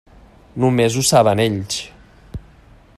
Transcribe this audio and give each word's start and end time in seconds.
Només 0.63 0.97
ho 0.97 1.03
saben 1.09 1.43
ells. 1.45 1.77